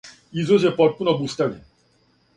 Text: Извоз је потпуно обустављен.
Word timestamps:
Извоз 0.43 0.65
је 0.67 0.71
потпуно 0.79 1.15
обустављен. 1.19 1.63